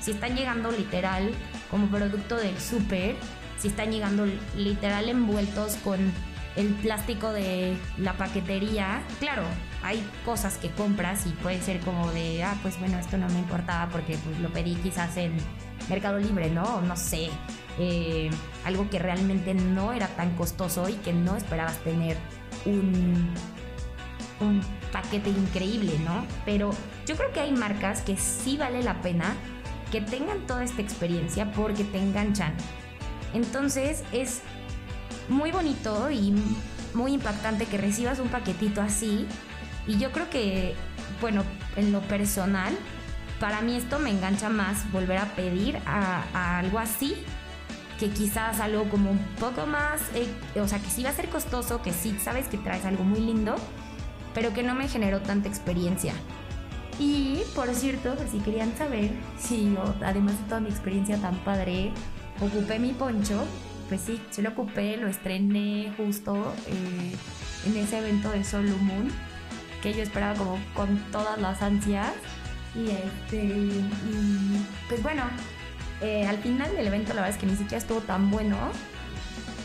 Si 0.00 0.12
están 0.12 0.36
llegando 0.36 0.70
literal 0.70 1.32
como 1.70 1.88
producto 1.88 2.36
del 2.36 2.58
súper, 2.60 3.16
si 3.58 3.68
están 3.68 3.90
llegando 3.90 4.26
literal 4.56 5.08
envueltos 5.08 5.76
con 5.76 6.12
el 6.56 6.68
plástico 6.74 7.32
de 7.32 7.76
la 7.98 8.14
paquetería, 8.14 9.02
claro, 9.20 9.42
hay 9.82 10.02
cosas 10.24 10.56
que 10.56 10.70
compras 10.70 11.26
y 11.26 11.30
puede 11.30 11.60
ser 11.60 11.80
como 11.80 12.10
de, 12.12 12.42
ah, 12.42 12.56
pues 12.62 12.78
bueno, 12.78 12.98
esto 12.98 13.18
no 13.18 13.28
me 13.28 13.38
importaba 13.38 13.90
porque 13.90 14.16
pues, 14.18 14.38
lo 14.40 14.50
pedí 14.50 14.74
quizás 14.76 15.16
en 15.16 15.36
Mercado 15.88 16.18
Libre, 16.18 16.50
¿no? 16.50 16.80
No 16.80 16.96
sé, 16.96 17.30
eh, 17.78 18.30
algo 18.64 18.88
que 18.90 18.98
realmente 18.98 19.54
no 19.54 19.92
era 19.92 20.08
tan 20.08 20.34
costoso 20.36 20.88
y 20.88 20.94
que 20.94 21.12
no 21.12 21.36
esperabas 21.36 21.78
tener 21.78 22.16
un 22.64 23.34
un 24.40 24.60
paquete 24.92 25.30
increíble, 25.30 25.98
¿no? 26.04 26.26
Pero 26.44 26.70
yo 27.06 27.16
creo 27.16 27.32
que 27.32 27.40
hay 27.40 27.52
marcas 27.52 28.02
que 28.02 28.16
sí 28.16 28.56
vale 28.56 28.82
la 28.82 29.00
pena 29.00 29.34
que 29.90 30.00
tengan 30.00 30.46
toda 30.46 30.64
esta 30.64 30.82
experiencia 30.82 31.52
porque 31.52 31.84
te 31.84 31.98
enganchan. 31.98 32.54
Entonces 33.34 34.02
es 34.12 34.42
muy 35.28 35.52
bonito 35.52 36.10
y 36.10 36.34
muy 36.94 37.14
impactante 37.14 37.66
que 37.66 37.78
recibas 37.78 38.18
un 38.18 38.28
paquetito 38.28 38.80
así. 38.80 39.26
Y 39.86 39.98
yo 39.98 40.10
creo 40.10 40.28
que, 40.30 40.74
bueno, 41.20 41.44
en 41.76 41.92
lo 41.92 42.00
personal, 42.02 42.76
para 43.38 43.60
mí 43.60 43.76
esto 43.76 43.98
me 43.98 44.10
engancha 44.10 44.48
más 44.48 44.90
volver 44.90 45.18
a 45.18 45.26
pedir 45.36 45.78
a, 45.86 46.58
algo 46.58 46.78
así 46.78 47.16
que 47.98 48.10
quizás 48.10 48.60
algo 48.60 48.88
como 48.88 49.10
un 49.10 49.18
poco 49.40 49.66
más, 49.66 50.00
eh, 50.14 50.28
o 50.60 50.68
sea, 50.68 50.78
que 50.78 50.90
sí 50.90 51.02
va 51.02 51.10
a 51.10 51.14
ser 51.14 51.28
costoso, 51.28 51.82
que 51.82 51.92
sí 51.92 52.16
sabes 52.20 52.48
que 52.48 52.58
traes 52.58 52.84
algo 52.84 53.04
muy 53.04 53.20
lindo, 53.20 53.56
pero 54.34 54.52
que 54.52 54.62
no 54.62 54.74
me 54.74 54.88
generó 54.88 55.20
tanta 55.20 55.48
experiencia. 55.48 56.12
Y 56.98 57.42
por 57.54 57.74
cierto, 57.74 58.14
si 58.30 58.38
querían 58.38 58.76
saber 58.76 59.10
si 59.38 59.72
yo, 59.74 59.94
además 60.04 60.38
de 60.38 60.44
toda 60.44 60.60
mi 60.60 60.68
experiencia 60.68 61.18
tan 61.18 61.36
padre, 61.38 61.92
ocupé 62.40 62.78
mi 62.78 62.92
poncho, 62.92 63.44
pues 63.88 64.00
sí, 64.00 64.20
sí 64.30 64.42
lo 64.42 64.50
ocupé, 64.50 64.96
lo 64.96 65.08
estrené 65.08 65.92
justo 65.96 66.54
eh, 66.66 67.16
en 67.66 67.76
ese 67.76 67.98
evento 67.98 68.30
de 68.30 68.44
Solo 68.44 68.76
Moon, 68.78 69.10
que 69.82 69.92
yo 69.92 70.02
esperaba 70.02 70.34
como 70.34 70.58
con 70.74 70.98
todas 71.12 71.38
las 71.38 71.62
ansias. 71.62 72.12
Y 72.74 72.90
este, 72.90 73.42
y, 73.42 74.66
pues 74.88 75.02
bueno, 75.02 75.22
eh, 76.00 76.26
al 76.26 76.38
final 76.38 76.74
del 76.74 76.86
evento 76.86 77.14
la 77.14 77.22
verdad 77.22 77.36
es 77.36 77.40
que 77.40 77.46
ni 77.46 77.56
siquiera 77.56 77.78
estuvo 77.78 78.00
tan 78.00 78.30
bueno. 78.30 78.56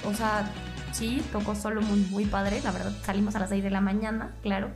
O 0.06 0.14
sea, 0.14 0.50
sí, 0.92 1.24
tocó 1.32 1.56
Solo 1.56 1.82
Moon 1.82 2.10
muy 2.10 2.26
padre, 2.26 2.62
la 2.64 2.72
verdad, 2.72 2.92
salimos 3.04 3.36
a 3.36 3.40
las 3.40 3.50
6 3.50 3.64
de 3.64 3.70
la 3.70 3.82
mañana, 3.82 4.36
claro. 4.42 4.72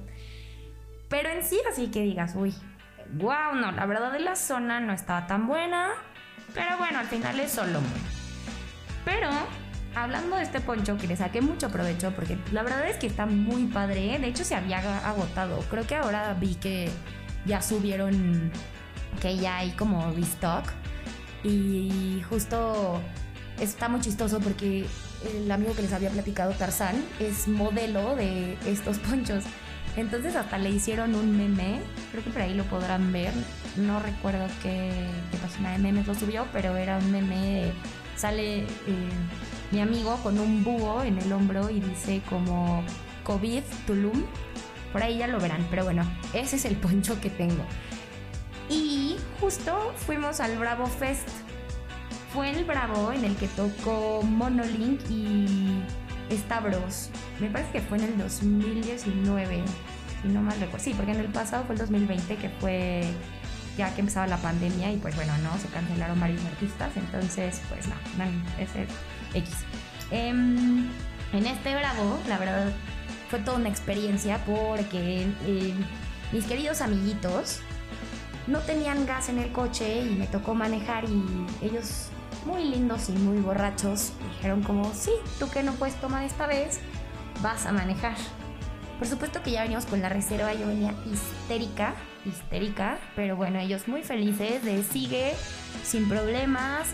Pero 1.10 1.30
en 1.30 1.44
sí, 1.44 1.60
así 1.72 1.88
que 1.88 2.02
digas, 2.02 2.34
uy, 2.36 2.54
wow, 3.14 3.56
no, 3.56 3.72
la 3.72 3.86
verdad 3.86 4.12
de 4.12 4.20
la 4.20 4.36
zona 4.36 4.80
no 4.80 4.94
estaba 4.94 5.28
tan 5.28 5.48
buena. 5.48 5.92
Pero 6.54 6.78
bueno, 6.78 7.00
al 7.00 7.08
final 7.08 7.40
es 7.40 7.52
Solo 7.52 7.82
Moon. 7.82 8.02
Pero 9.04 9.30
hablando 9.96 10.36
de 10.36 10.44
este 10.44 10.60
poncho 10.60 10.98
que 10.98 11.08
le 11.08 11.16
saqué 11.16 11.42
mucho 11.42 11.70
provecho 11.70 12.12
porque 12.12 12.38
la 12.52 12.64
verdad 12.64 12.88
es 12.88 12.98
que 12.98 13.08
está 13.08 13.26
muy 13.26 13.66
padre. 13.66 14.16
¿eh? 14.16 14.20
De 14.20 14.28
hecho 14.28 14.44
se 14.44 14.56
había 14.56 14.80
agotado. 15.08 15.60
Creo 15.70 15.86
que 15.88 15.96
ahora 15.96 16.34
vi 16.34 16.56
que 16.56 16.90
ya 17.46 17.62
subieron, 17.62 18.52
que 19.22 19.38
ya 19.38 19.58
hay 19.58 19.72
como 19.72 20.12
restock. 20.12 20.66
Y 21.44 22.22
justo 22.30 23.02
está 23.60 23.90
muy 23.90 24.02
chistoso 24.02 24.40
porque 24.40 24.86
el 25.36 25.52
amigo 25.52 25.74
que 25.76 25.82
les 25.82 25.94
había 25.94 26.10
platicado, 26.10 26.52
Tarzán, 26.54 26.96
es 27.20 27.48
modelo 27.48 28.16
de 28.16 28.58
estos 28.66 29.00
ponchos. 29.10 29.44
Entonces 29.96 30.36
hasta 30.36 30.58
le 30.58 30.70
hicieron 30.70 31.16
un 31.16 31.38
meme, 31.38 31.80
creo 32.12 32.24
que 32.24 32.30
por 32.30 32.42
ahí 32.42 32.54
lo 32.54 32.66
podrán 32.66 33.14
ver. 33.14 33.32
No 33.78 34.00
recuerdo 34.00 34.48
qué, 34.62 34.92
qué 35.32 35.38
página 35.38 35.72
de 35.72 35.80
memes 35.80 36.08
lo 36.08 36.16
subió, 36.16 36.46
pero 36.52 36.76
era 36.76 36.98
un 36.98 37.12
meme 37.12 37.72
sale 38.16 38.60
eh, 38.60 38.66
mi 39.72 39.82
amigo 39.82 40.18
con 40.24 40.40
un 40.40 40.64
búho 40.64 41.04
en 41.04 41.18
el 41.18 41.32
hombro 41.32 41.70
y 41.70 41.80
dice 41.80 42.22
como 42.30 42.84
COVID 43.24 43.64
Tulum. 43.86 44.24
Por 44.92 45.04
ahí 45.04 45.18
ya 45.18 45.28
lo 45.28 45.40
verán, 45.40 45.66
pero 45.70 45.84
bueno, 45.84 46.04
ese 46.34 46.56
es 46.56 46.66
el 46.66 46.76
poncho 46.78 47.20
que 47.20 47.30
tengo. 47.30 47.66
Y 48.70 49.18
justo 49.40 49.94
fuimos 49.98 50.40
al 50.40 50.58
Bravo 50.58 50.86
Fest. 50.88 51.28
Fue 52.34 52.50
el 52.50 52.66
Bravo 52.66 53.12
en 53.12 53.24
el 53.24 53.36
que 53.36 53.48
tocó 53.50 54.22
Monolink 54.24 55.02
y 55.10 55.82
Stavros. 56.32 57.10
Me 57.40 57.50
parece 57.50 57.72
que 57.72 57.82
fue 57.82 57.98
en 57.98 58.06
el 58.06 58.18
2019, 58.18 59.64
si 60.22 60.28
no 60.30 60.42
mal 60.42 60.60
recuerdo. 60.60 60.84
Sí, 60.84 60.94
porque 60.94 61.12
en 61.12 61.20
el 61.20 61.28
pasado 61.28 61.64
fue 61.66 61.76
el 61.76 61.80
2020 61.80 62.36
que 62.36 62.50
fue 62.50 63.04
ya 63.78 63.94
que 63.94 64.02
empezaba 64.02 64.28
la 64.28 64.38
pandemia 64.38 64.92
y 64.92 64.98
pues 64.98 65.16
bueno, 65.16 65.38
no, 65.40 65.58
se 65.58 65.68
cancelaron 65.68 66.20
varios 66.20 66.44
artistas, 66.46 66.96
entonces 66.96 67.62
pues 67.70 67.88
no, 67.88 67.96
no 68.18 68.26
ese 68.58 68.88
X. 69.34 69.52
Em, 70.12 70.90
en 71.34 71.46
este 71.46 71.76
Bravo, 71.76 72.20
la 72.28 72.38
verdad, 72.38 72.72
fue 73.30 73.40
toda 73.40 73.58
una 73.58 73.70
experiencia 73.70 74.40
porque 74.46 75.24
em, 75.46 75.74
mis 76.32 76.46
queridos 76.46 76.82
amiguitos 76.82 77.60
no 78.48 78.60
tenían 78.60 79.06
gas 79.06 79.30
en 79.30 79.40
el 79.40 79.52
coche 79.52 80.02
y 80.02 80.16
me 80.16 80.28
tocó 80.28 80.54
manejar 80.54 81.06
y 81.06 81.24
ellos 81.62 82.10
muy 82.46 82.64
lindos 82.64 83.10
y 83.10 83.14
muy 83.14 83.40
borrachos 83.40 84.12
dijeron 84.34 84.62
como, 84.62 84.94
sí, 84.94 85.12
tú 85.40 85.50
que 85.50 85.64
no 85.64 85.74
puedes 85.74 85.96
tomar 85.96 86.24
esta 86.24 86.46
vez, 86.48 86.80
vas 87.42 87.66
a 87.66 87.72
manejar. 87.72 88.16
Por 89.00 89.08
supuesto 89.08 89.42
que 89.44 89.52
ya 89.52 89.64
veníamos 89.64 89.86
con 89.86 90.02
la 90.02 90.10
reserva, 90.10 90.54
yo 90.54 90.68
venía 90.68 90.94
histérica, 91.12 91.96
histérica, 92.26 92.98
pero 93.16 93.36
bueno, 93.36 93.60
ellos 93.60 93.88
muy 93.88 94.04
felices 94.04 94.64
de 94.64 94.84
sigue 94.84 95.34
sin 95.84 96.08
problemas. 96.08 96.90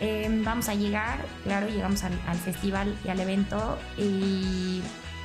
Em, 0.00 0.44
vamos 0.44 0.68
a 0.68 0.74
llegar, 0.74 1.18
claro, 1.44 1.68
llegamos 1.68 2.04
al, 2.04 2.12
festival 2.36 2.96
y 3.04 3.08
al 3.08 3.20
evento 3.20 3.78
y 3.96 4.82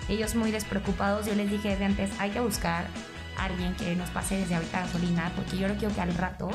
ellos 0.08 0.36
muy 0.36 0.52
despreocupados. 0.52 1.28
Yo 1.28 1.36
les 1.36 1.52
dije 1.52 1.70
desde 1.70 1.86
antes, 1.86 2.12
hay 2.20 2.32
que 2.32 2.40
buscar 2.40 2.88
alguien 3.46 3.76
que 3.76 3.96
nos 3.96 4.10
pase 4.10 4.38
desde 4.38 4.56
ahorita 4.56 4.82
gasolina, 4.82 5.32
porque 5.36 5.58
yo 5.58 5.68
no 5.68 5.76
quiero 5.76 5.94
que 5.94 6.02
al 6.02 6.14
rato, 6.16 6.50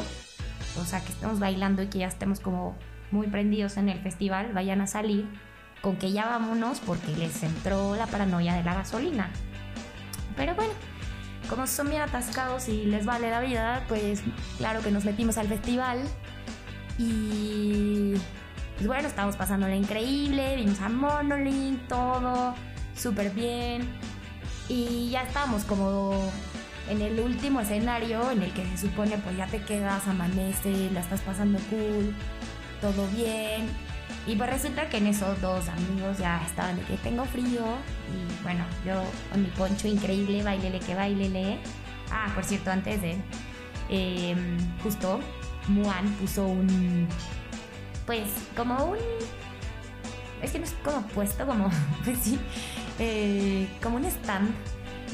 o 0.80 0.84
sea, 0.84 1.00
que 1.00 1.12
estemos 1.12 1.38
bailando 1.38 1.82
y 1.82 1.88
que 1.88 1.98
ya 1.98 2.06
estemos 2.06 2.40
como 2.40 2.76
muy 3.10 3.26
prendidos 3.28 3.76
en 3.76 3.88
el 3.88 4.00
festival, 4.00 4.52
vayan 4.52 4.80
a 4.80 4.86
salir 4.86 5.28
con 5.80 5.96
que 5.96 6.12
ya 6.12 6.26
vámonos 6.26 6.80
porque 6.80 7.14
les 7.16 7.42
entró 7.42 7.94
la 7.94 8.06
paranoia 8.06 8.54
de 8.54 8.64
la 8.64 8.74
gasolina. 8.74 9.30
Pero 10.36 10.54
bueno, 10.54 10.72
como 11.48 11.66
son 11.66 11.90
bien 11.90 12.02
atascados 12.02 12.68
y 12.68 12.86
les 12.86 13.04
vale 13.04 13.30
la 13.30 13.40
vida, 13.40 13.84
pues 13.88 14.22
claro 14.58 14.80
que 14.80 14.90
nos 14.90 15.04
metimos 15.04 15.36
al 15.38 15.46
festival 15.46 16.00
y 16.98 18.14
pues 18.76 18.86
bueno, 18.86 19.06
estábamos 19.06 19.36
pasando 19.36 19.68
increíble, 19.68 20.56
vimos 20.56 20.80
a 20.80 20.88
Monolink, 20.88 21.86
todo 21.86 22.54
súper 22.96 23.30
bien 23.30 23.88
y 24.68 25.10
ya 25.10 25.22
estábamos 25.22 25.64
como 25.64 26.30
en 26.88 27.00
el 27.00 27.20
último 27.20 27.60
escenario 27.60 28.30
en 28.30 28.42
el 28.42 28.52
que 28.52 28.64
se 28.66 28.78
supone 28.78 29.16
pues 29.18 29.36
ya 29.36 29.46
te 29.46 29.62
quedas, 29.62 30.06
amanece, 30.06 30.90
la 30.92 31.00
estás 31.00 31.20
pasando 31.20 31.58
cool, 31.70 32.14
todo 32.80 33.06
bien 33.08 33.68
y 34.26 34.36
pues 34.36 34.50
resulta 34.50 34.88
que 34.88 34.96
en 34.96 35.08
esos 35.08 35.40
dos 35.42 35.68
amigos 35.68 36.18
ya 36.18 36.42
estaban 36.46 36.76
de 36.76 36.82
que 36.82 36.96
tengo 36.98 37.24
frío. 37.26 37.62
Y 38.08 38.42
bueno, 38.42 38.64
yo 38.84 39.02
con 39.30 39.42
mi 39.42 39.48
poncho 39.48 39.86
increíble, 39.86 40.42
bailele 40.42 40.80
que 40.80 40.94
bailele. 40.94 41.58
Ah, 42.10 42.30
por 42.34 42.44
cierto, 42.44 42.70
antes 42.70 43.02
de. 43.02 43.16
Em, 43.90 44.56
justo, 44.82 45.20
Muan 45.68 46.08
puso 46.14 46.46
un. 46.46 47.06
Pues 48.06 48.28
como 48.56 48.82
un. 48.84 48.98
Es 50.40 50.52
que 50.52 50.58
no 50.58 50.64
es 50.64 50.74
como 50.82 51.02
puesto, 51.08 51.46
como. 51.46 51.70
Pues 52.04 52.18
sí. 52.18 52.38
Eh, 52.98 53.68
como 53.82 53.96
un 53.96 54.04
stand 54.06 54.54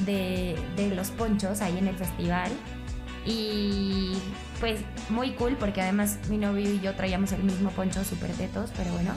de, 0.05 0.57
de 0.77 0.95
los 0.95 1.11
ponchos 1.11 1.61
ahí 1.61 1.77
en 1.79 1.89
el 1.89 1.97
festival. 1.97 2.51
Y 3.27 4.13
pues 4.61 4.81
muy 5.09 5.33
cool 5.33 5.57
porque 5.57 5.81
además 5.81 6.19
mi 6.29 6.39
novio 6.39 6.73
y 6.73 6.81
yo 6.81 6.95
traíamos 6.95 7.33
el 7.33 7.43
mismo 7.43 7.71
poncho 7.71 8.05
super 8.05 8.31
tetos, 8.33 8.71
pero 8.77 8.93
bueno. 8.93 9.13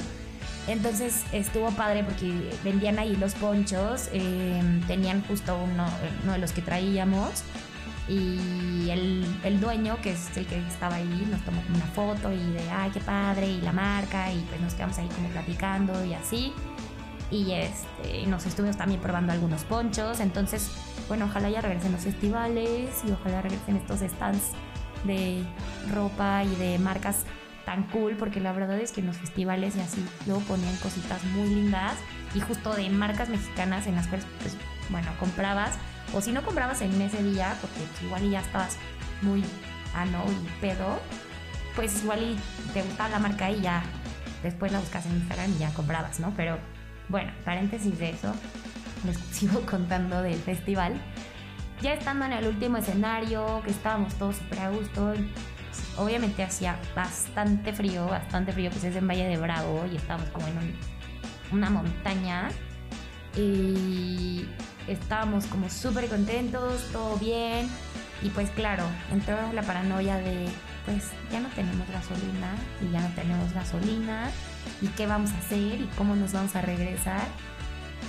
Entonces 0.68 1.24
estuvo 1.34 1.70
padre 1.72 2.04
porque 2.04 2.50
vendían 2.64 2.98
ahí 2.98 3.16
los 3.18 3.34
ponchos, 3.36 4.10
em, 4.14 4.82
tenían 4.88 5.22
justo 5.24 5.58
uno, 5.62 5.86
uno, 6.24 6.32
de 6.32 6.38
los 6.38 6.54
que 6.54 6.62
traíamos 6.62 7.44
y 8.08 8.90
el, 8.90 9.26
el, 9.44 9.60
dueño, 9.60 9.98
que 10.02 10.12
es 10.12 10.36
el 10.38 10.46
que 10.46 10.58
estaba 10.68 10.96
ahí, 10.96 11.28
nos 11.30 11.42
tomó 11.44 11.62
una 11.74 11.86
foto 11.88 12.32
y 12.32 12.38
de, 12.38 12.70
ay, 12.72 12.92
qué 12.92 13.02
padre, 13.02 13.48
y 13.48 13.62
la 13.62 13.72
marca, 13.74 14.32
y 14.32 14.40
pues 14.50 14.62
nos 14.62 14.74
quedamos 14.74 14.98
ahí 14.98 15.08
como 15.10 15.30
platicando 15.30 16.06
y 16.06 16.14
así. 16.14 16.54
Y 17.34 17.52
este, 17.54 18.28
nos 18.28 18.46
estuvimos 18.46 18.78
también 18.78 19.02
probando 19.02 19.34
algunos 19.34 19.64
ponchos, 19.64 20.20
entonces, 20.20 20.70
bueno, 21.08 21.26
ojalá 21.26 21.50
ya 21.50 21.62
regresen 21.62 21.92
los 21.92 22.02
festivales 22.02 23.02
y 23.08 23.12
ojalá 23.12 23.42
regresen 23.42 23.78
estos 23.78 24.02
stands 24.02 24.52
de 25.04 25.44
ropa 25.92 26.44
y 26.44 26.56
de 26.58 26.78
marcas 26.78 27.26
tan 27.66 27.88
cool, 27.88 28.16
porque 28.18 28.40
la 28.40 28.54
verdad 28.54 28.80
es 28.80 28.92
que 28.92 29.02
en 29.02 29.08
los 29.08 29.18
festivales 29.18 29.76
y 29.76 29.80
así 29.80 30.06
luego 30.28 30.42
ponían 30.42 30.76
cositas 30.76 31.24
muy 31.24 31.50
lindas 31.50 31.96
y 32.36 32.40
justo 32.40 32.76
de 32.76 32.88
marcas 32.92 33.30
mexicanas 33.30 33.88
en 33.88 33.96
las 33.96 34.06
cuales, 34.06 34.28
pues, 34.40 34.56
bueno, 34.90 35.08
comprabas, 35.20 35.80
o 36.14 36.22
si 36.22 36.32
no 36.34 36.44
comprabas 36.44 36.82
en 36.82 37.02
ese 37.02 37.24
día, 37.24 37.58
porque 37.62 38.06
igual 38.06 38.30
ya 38.30 38.42
estabas 38.42 38.78
muy 39.24 39.44
ano 39.96 40.24
y 40.28 40.62
pedo, 40.62 41.00
pues 41.76 42.04
igual 42.04 42.22
y 42.22 42.72
te 42.74 42.84
gustaba 42.84 43.10
la 43.10 43.18
marca 43.18 43.50
y 43.50 43.60
ya 43.62 43.82
después 44.44 44.72
la 44.72 44.80
buscas 44.80 45.08
en 45.08 45.14
Instagram 45.14 45.52
y 45.56 45.58
ya 45.58 45.74
comprabas, 45.74 46.20
¿no? 46.20 46.32
Pero 46.38 46.60
bueno, 47.10 47.32
paréntesis 47.46 47.98
de 48.00 48.12
eso, 48.12 48.34
les 49.06 49.18
sigo 49.32 49.62
contando 49.62 50.22
del 50.22 50.40
festival 50.40 51.00
ya 51.84 51.94
estando 51.94 52.24
en 52.26 52.32
el 52.32 52.48
último 52.48 52.78
escenario, 52.78 53.62
que 53.66 53.72
estábamos 53.72 54.14
todos 54.16 54.38
súper 54.38 54.60
a 54.60 54.70
gusto, 54.70 55.14
obviamente 55.98 56.42
hacía 56.42 56.80
bastante 56.96 57.74
frío, 57.74 58.06
bastante 58.08 58.54
frío, 58.54 58.72
pues 58.72 58.86
es 58.86 58.96
en 58.96 59.06
Valle 59.06 59.28
de 59.28 59.38
Bravo 59.38 59.86
y 59.92 59.98
estábamos 59.98 60.30
como 60.30 60.48
en 60.48 60.76
una 61.52 61.70
montaña. 61.70 62.50
Y 63.36 64.48
estábamos 64.88 65.46
como 65.48 65.70
súper 65.70 66.08
contentos, 66.08 66.88
todo 66.94 67.18
bien. 67.18 67.68
Y 68.22 68.30
pues 68.30 68.50
claro, 68.52 68.86
entró 69.12 69.36
la 69.52 69.64
paranoia 69.64 70.18
de, 70.18 70.48
pues 70.86 71.10
ya 71.32 71.42
no 71.42 71.50
tenemos 71.50 71.86
gasolina 71.90 72.56
y 72.82 72.92
ya 72.94 73.02
no 73.02 73.10
tenemos 73.16 73.52
gasolina 73.54 74.32
y 74.82 74.88
qué 74.88 75.08
vamos 75.08 75.32
a 75.32 75.38
hacer 75.38 75.82
y 75.82 75.90
cómo 75.98 76.16
nos 76.16 76.34
vamos 76.34 76.56
a 76.56 76.62
regresar. 76.62 77.28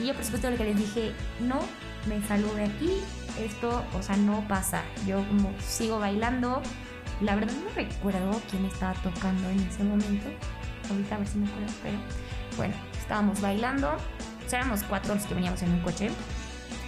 Y 0.01 0.07
yo 0.07 0.15
por 0.15 0.25
supuesto 0.25 0.51
lo 0.51 0.57
que 0.57 0.65
les 0.65 0.77
dije, 0.77 1.13
no, 1.41 1.61
me 2.09 2.21
salgo 2.27 2.53
de 2.55 2.65
aquí, 2.65 2.91
esto, 3.39 3.85
o 3.95 4.03
sea, 4.03 4.17
no 4.17 4.47
pasa. 4.49 4.83
Yo 5.07 5.27
como 5.29 5.53
sigo 5.61 5.99
bailando, 5.99 6.63
la 7.21 7.35
verdad 7.35 7.53
no 7.53 7.71
recuerdo 7.75 8.41
quién 8.51 8.65
estaba 8.65 8.95
tocando 8.95 9.49
en 9.51 9.61
ese 9.61 9.85
momento, 9.85 10.29
ahorita 10.91 11.15
a 11.15 11.19
ver 11.19 11.29
si 11.29 11.39
me 11.39 11.49
acuerdo, 11.49 11.73
pero 11.83 11.99
bueno, 12.57 12.75
estábamos 12.99 13.41
bailando, 13.41 13.89
o 13.91 14.55
éramos 14.55 14.83
cuatro 14.85 15.15
los 15.15 15.25
que 15.25 15.35
veníamos 15.35 15.63
en 15.63 15.73
un 15.73 15.81
coche 15.81 16.11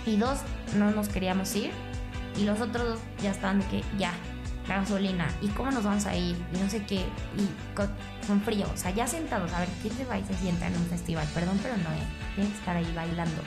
y 0.04 0.16
dos 0.16 0.40
no 0.76 0.90
nos 0.90 1.08
queríamos 1.08 1.54
ir 1.56 1.72
y 2.36 2.44
los 2.44 2.60
otros 2.60 2.86
dos 2.86 3.00
ya 3.22 3.30
estaban 3.30 3.60
de 3.60 3.66
que 3.66 3.84
ya, 3.98 4.12
la 4.68 4.76
gasolina 4.78 5.28
y 5.40 5.48
cómo 5.48 5.70
nos 5.70 5.84
vamos 5.84 6.06
a 6.06 6.16
ir 6.16 6.36
y 6.52 6.58
no 6.58 6.68
sé 6.68 6.84
qué 6.84 7.06
y 7.36 7.74
con, 7.74 8.40
frío, 8.42 8.66
o 8.72 8.76
sea, 8.76 8.90
ya 8.90 9.06
sentados, 9.06 9.52
a 9.52 9.60
ver, 9.60 9.68
¿quién 9.82 9.94
se 9.96 10.04
va 10.04 10.18
y 10.18 10.24
se 10.24 10.34
sienta 10.34 10.66
en 10.66 10.76
un 10.76 10.86
festival? 10.86 11.26
Perdón, 11.34 11.58
pero 11.62 11.76
no, 11.76 11.90
¿eh? 11.90 12.06
tienen 12.34 12.52
que 12.52 12.58
estar 12.58 12.76
ahí 12.76 12.92
bailando. 12.94 13.42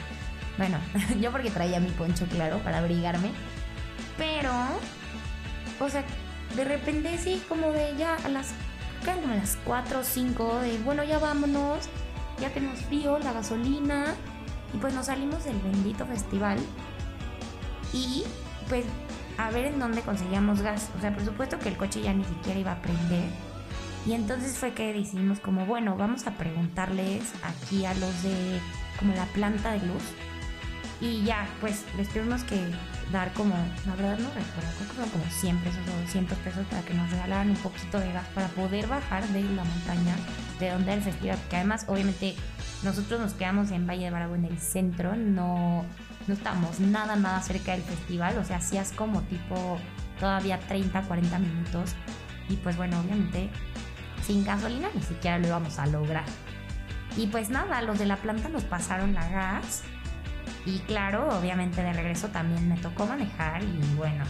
Bueno, 0.57 0.77
yo 1.21 1.31
porque 1.31 1.51
traía 1.51 1.79
mi 1.79 1.89
poncho 1.91 2.25
claro 2.27 2.59
para 2.59 2.79
abrigarme, 2.79 3.31
pero, 4.17 4.51
o 5.79 5.89
sea, 5.89 6.03
de 6.55 6.63
repente 6.63 7.17
sí, 7.17 7.41
como 7.47 7.71
de 7.71 7.95
ya 7.97 8.15
a 8.15 8.29
las, 8.29 8.53
como 9.03 9.33
a 9.33 9.35
las 9.35 9.57
4 9.65 9.99
o 9.99 10.03
5, 10.03 10.59
de 10.61 10.77
bueno, 10.79 11.03
ya 11.03 11.19
vámonos, 11.19 11.89
ya 12.39 12.49
tenemos 12.49 12.79
frío, 12.81 13.19
la 13.19 13.33
gasolina, 13.33 14.15
y 14.73 14.77
pues 14.77 14.93
nos 14.93 15.07
salimos 15.07 15.43
del 15.45 15.57
bendito 15.59 16.05
festival 16.05 16.59
y 17.93 18.23
pues 18.67 18.85
a 19.39 19.49
ver 19.51 19.67
en 19.67 19.79
dónde 19.79 20.01
conseguíamos 20.01 20.61
gas. 20.61 20.89
O 20.97 21.01
sea, 21.01 21.13
por 21.13 21.23
supuesto 21.23 21.57
que 21.59 21.69
el 21.69 21.77
coche 21.77 22.01
ya 22.01 22.13
ni 22.13 22.25
siquiera 22.25 22.59
iba 22.59 22.71
a 22.73 22.81
prender. 22.81 23.29
Y 24.05 24.13
entonces 24.13 24.57
fue 24.57 24.73
que 24.73 24.91
decidimos 24.93 25.39
como, 25.39 25.65
bueno, 25.65 25.95
vamos 25.95 26.27
a 26.27 26.31
preguntarles 26.31 27.23
aquí 27.43 27.85
a 27.85 27.93
los 27.93 28.23
de 28.23 28.59
como 28.99 29.13
la 29.13 29.25
planta 29.27 29.71
de 29.71 29.87
luz. 29.87 30.03
Y 30.99 31.23
ya, 31.23 31.47
pues 31.61 31.85
les 31.95 32.09
tuvimos 32.09 32.43
que 32.43 32.59
dar 33.13 33.31
como, 33.33 33.55
la 33.85 33.95
verdad 33.95 34.19
no 34.19 34.27
recuerdo, 34.27 34.69
creo 34.75 34.87
que 34.89 34.93
fueron 34.93 35.09
como 35.11 35.23
100 35.31 35.57
pesos 35.59 35.79
o 35.87 36.01
200 36.01 36.37
pesos 36.39 36.65
para 36.69 36.81
que 36.81 36.93
nos 36.93 37.09
regalaran 37.09 37.49
un 37.49 37.55
poquito 37.55 37.99
de 37.99 38.11
gas 38.11 38.27
para 38.35 38.49
poder 38.49 38.87
bajar 38.87 39.25
de 39.29 39.41
la 39.41 39.63
montaña 39.63 40.15
de 40.59 40.71
donde 40.71 40.91
era 40.91 40.95
el 40.95 41.01
festival. 41.01 41.37
Porque 41.37 41.55
además, 41.55 41.85
obviamente, 41.87 42.35
nosotros 42.83 43.21
nos 43.21 43.33
quedamos 43.33 43.71
en 43.71 43.87
Valle 43.87 44.05
de 44.05 44.11
Bravo 44.11 44.35
en 44.35 44.43
el 44.43 44.59
centro, 44.59 45.15
no 45.15 45.85
no 46.29 46.35
estábamos 46.35 46.79
nada, 46.79 47.15
nada 47.15 47.41
cerca 47.41 47.71
del 47.71 47.81
festival, 47.81 48.37
o 48.37 48.43
sea, 48.43 48.57
hacías 48.57 48.91
como 48.91 49.23
tipo 49.23 49.79
todavía 50.19 50.59
30, 50.59 51.01
40 51.01 51.39
minutos 51.39 51.95
y 52.47 52.55
pues 52.57 52.77
bueno, 52.77 52.99
obviamente 52.99 53.49
sin 54.25 54.45
gasolina 54.45 54.89
ni 54.93 55.01
siquiera 55.01 55.39
lo 55.39 55.47
íbamos 55.47 55.79
a 55.79 55.87
lograr. 55.87 56.25
Y 57.17 57.25
pues 57.27 57.49
nada, 57.49 57.81
los 57.81 57.97
de 57.97 58.05
la 58.05 58.17
planta 58.17 58.47
nos 58.47 58.63
pasaron 58.63 59.15
la 59.15 59.27
gas 59.27 59.81
y 60.65 60.77
claro, 60.79 61.27
obviamente 61.35 61.81
de 61.81 61.93
regreso 61.93 62.27
también 62.27 62.69
me 62.69 62.77
tocó 62.77 63.07
manejar 63.07 63.63
y 63.63 63.95
bueno, 63.95 64.23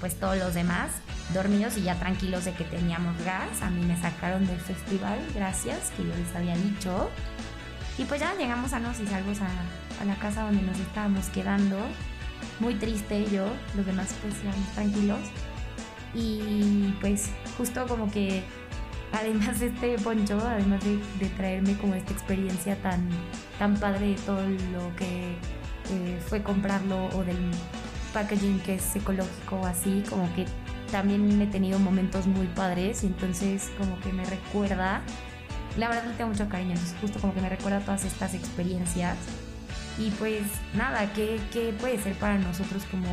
pues 0.00 0.18
todos 0.18 0.36
los 0.36 0.52
demás 0.52 0.90
dormidos 1.32 1.76
y 1.76 1.82
ya 1.82 1.94
tranquilos 1.94 2.44
de 2.44 2.54
que 2.54 2.64
teníamos 2.64 3.16
gas. 3.24 3.62
A 3.62 3.70
mí 3.70 3.86
me 3.86 3.96
sacaron 4.00 4.44
del 4.48 4.58
festival, 4.58 5.20
gracias, 5.32 5.92
que 5.96 6.02
yo 6.02 6.16
les 6.16 6.34
había 6.34 6.56
dicho. 6.56 7.08
Y 7.98 8.04
pues 8.04 8.20
ya 8.20 8.34
llegamos 8.34 8.72
a 8.72 8.78
Nos 8.78 9.00
y 9.00 9.06
salgo 9.06 9.32
a, 9.32 10.04
la 10.04 10.14
casa 10.16 10.42
donde 10.42 10.62
nos 10.62 10.78
estábamos 10.78 11.28
quedando. 11.30 11.78
Muy 12.60 12.74
triste 12.74 13.24
yo, 13.30 13.46
los 13.74 13.86
demás 13.86 14.14
pues 14.20 14.34
íbamos 14.42 14.68
tranquilos. 14.74 15.20
Y 16.14 16.94
pues 17.00 17.30
justo 17.56 17.86
como 17.86 18.10
que 18.10 18.42
además 19.12 19.60
de 19.60 19.68
este 19.68 19.98
poncho, 19.98 20.38
además 20.46 20.84
de, 20.84 20.98
de, 21.18 21.28
traerme 21.36 21.76
como 21.78 21.94
esta 21.94 22.12
experiencia 22.12 22.76
tan, 22.76 23.08
tan 23.58 23.76
padre 23.76 24.08
de 24.08 24.14
todo 24.14 24.42
lo 24.42 24.94
que 24.96 25.36
eh, 25.90 26.20
fue 26.26 26.42
comprarlo 26.42 27.06
o 27.14 27.24
del 27.24 27.50
packaging 28.12 28.60
que 28.60 28.74
es 28.74 28.96
ecológico 28.96 29.56
o 29.56 29.66
así, 29.66 30.02
como 30.08 30.32
que 30.34 30.46
también 30.90 31.40
he 31.40 31.46
tenido 31.46 31.78
momentos 31.78 32.26
muy 32.26 32.46
padres 32.48 33.04
y 33.04 33.06
entonces 33.06 33.70
como 33.78 33.98
que 34.00 34.12
me 34.12 34.24
recuerda 34.24 35.02
la 35.76 35.88
verdad 35.88 36.04
le 36.06 36.14
tengo 36.14 36.30
mucho 36.30 36.48
cariño, 36.48 36.72
entonces 36.72 36.96
justo 37.00 37.20
como 37.20 37.34
que 37.34 37.40
me 37.40 37.48
recuerda 37.48 37.80
todas 37.80 38.04
estas 38.04 38.34
experiencias. 38.34 39.16
Y 39.98 40.10
pues 40.10 40.42
nada, 40.74 41.12
¿qué, 41.14 41.40
qué 41.52 41.74
puede 41.78 41.98
ser 41.98 42.14
para 42.14 42.38
nosotros 42.38 42.84
como 42.90 43.08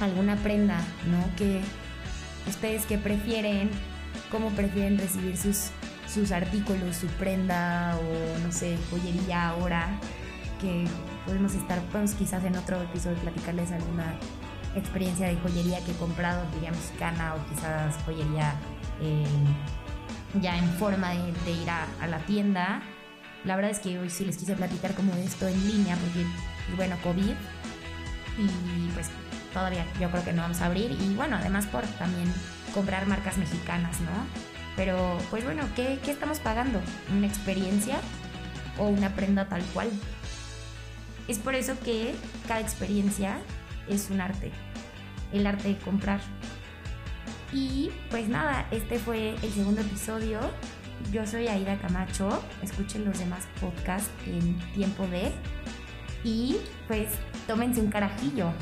alguna 0.00 0.36
prenda, 0.36 0.78
¿no? 1.06 1.36
Que 1.36 1.60
ustedes 2.48 2.86
que 2.86 2.98
prefieren, 2.98 3.70
cómo 4.30 4.50
prefieren 4.50 4.98
recibir 4.98 5.36
sus, 5.36 5.70
sus 6.12 6.32
artículos, 6.32 6.96
su 6.96 7.06
prenda 7.06 7.96
o 7.98 8.38
no 8.38 8.52
sé, 8.52 8.78
joyería 8.90 9.50
ahora, 9.50 9.88
que 10.60 10.86
podemos 11.26 11.54
estar, 11.54 11.80
podemos 11.84 12.12
quizás 12.14 12.44
en 12.44 12.56
otro 12.56 12.80
episodio 12.82 13.16
platicarles 13.18 13.72
alguna 13.72 14.14
experiencia 14.74 15.26
de 15.26 15.36
joyería 15.36 15.84
que 15.84 15.92
he 15.92 15.96
comprado, 15.96 16.42
diría 16.54 16.70
mexicana 16.70 17.34
o 17.34 17.54
quizás 17.54 17.96
joyería 18.04 18.54
eh, 19.00 19.24
ya 20.40 20.56
en 20.56 20.68
forma 20.74 21.10
de, 21.10 21.52
ir 21.52 21.70
a, 21.70 21.86
la 22.06 22.18
tienda. 22.20 22.82
La 23.44 23.56
verdad 23.56 23.70
es 23.70 23.78
que 23.78 23.98
hoy 23.98 24.10
sí 24.10 24.24
les 24.24 24.36
quise 24.36 24.54
platicar 24.54 24.94
como 24.94 25.14
de 25.14 25.24
esto 25.24 25.48
en 25.48 25.66
línea 25.66 25.96
porque, 25.96 26.26
bueno, 26.76 26.96
COVID 27.02 27.34
y 28.38 28.88
pues 28.94 29.10
todavía 29.52 29.84
yo 29.98 30.10
creo 30.10 30.24
que 30.24 30.32
no 30.32 30.42
vamos 30.42 30.60
a 30.60 30.66
abrir 30.66 30.92
y 30.92 31.14
bueno, 31.14 31.36
además 31.36 31.66
por 31.66 31.84
también 31.98 32.32
comprar 32.74 33.06
marcas 33.06 33.38
mexicanas, 33.38 34.00
¿no? 34.00 34.10
Pero 34.76 35.18
pues 35.30 35.44
bueno, 35.44 35.64
¿qué, 35.74 35.98
qué 36.04 36.12
estamos 36.12 36.38
pagando? 36.38 36.80
¿Una 37.12 37.26
experiencia 37.26 37.96
o 38.78 38.86
una 38.88 39.14
prenda 39.14 39.48
tal 39.48 39.62
cual? 39.74 39.90
Es 41.28 41.38
por 41.38 41.54
eso 41.54 41.78
que 41.80 42.14
cada 42.46 42.60
experiencia 42.60 43.38
es 43.88 44.10
un 44.10 44.20
arte, 44.20 44.52
el 45.32 45.46
arte 45.46 45.68
de 45.68 45.78
comprar. 45.78 46.20
Y 47.52 47.90
pues 48.10 48.28
nada, 48.28 48.66
este 48.70 48.98
fue 48.98 49.34
el 49.42 49.52
segundo 49.52 49.80
episodio. 49.80 50.40
Yo 51.12 51.26
soy 51.26 51.48
Aida 51.48 51.78
Camacho. 51.78 52.42
Escuchen 52.62 53.04
los 53.04 53.18
demás 53.18 53.48
podcasts 53.60 54.10
en 54.26 54.58
tiempo 54.74 55.06
de. 55.08 55.32
Y 56.22 56.56
pues 56.86 57.08
tómense 57.46 57.80
un 57.80 57.90
carajillo. 57.90 58.52